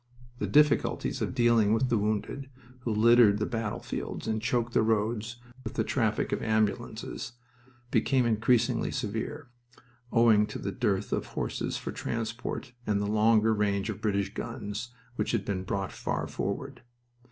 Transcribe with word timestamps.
The 0.39 0.47
difficulties 0.47 1.21
of 1.21 1.35
dealing 1.35 1.73
with 1.75 1.89
the 1.89 1.97
wounded, 1.99 2.49
who 2.79 2.91
littered 2.91 3.37
the 3.37 3.45
battlefields 3.45 4.27
and 4.27 4.41
choked 4.41 4.73
the 4.73 4.81
roads 4.81 5.35
with 5.63 5.75
the 5.75 5.83
traffic 5.83 6.31
of 6.31 6.41
ambulances, 6.41 7.33
became 7.91 8.25
increasingly 8.25 8.89
severe, 8.89 9.49
owing 10.11 10.47
to 10.47 10.57
the 10.57 10.71
dearth 10.71 11.13
of 11.13 11.27
horses 11.27 11.77
for 11.77 11.91
transport 11.91 12.73
and 12.87 12.99
the 12.99 13.05
longer 13.05 13.53
range 13.53 13.91
of 13.91 14.01
British 14.01 14.33
guns 14.33 14.91
which 15.17 15.33
had 15.33 15.45
been 15.45 15.63
brought 15.63 15.91
far 15.91 16.25
forward. 16.25 16.81